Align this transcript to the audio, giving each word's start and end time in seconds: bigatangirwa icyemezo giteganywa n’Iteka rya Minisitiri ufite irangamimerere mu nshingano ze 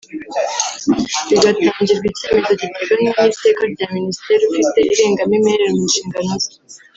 bigatangirwa 1.29 2.05
icyemezo 2.13 2.51
giteganywa 2.61 3.21
n’Iteka 3.25 3.63
rya 3.73 3.87
Minisitiri 3.95 4.43
ufite 4.53 4.79
irangamimerere 4.93 5.71
mu 5.75 5.83
nshingano 5.89 6.33
ze 6.43 6.51